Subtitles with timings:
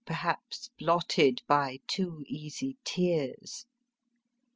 [0.03, 3.67] perhaps blotted by too easy tears